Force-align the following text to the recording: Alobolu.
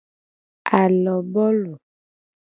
Alobolu. 0.79 1.73